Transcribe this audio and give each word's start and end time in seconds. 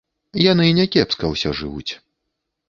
Яны 0.51 0.65
някепска 0.77 1.29
ўсе 1.33 1.53
жывуць. 1.61 1.91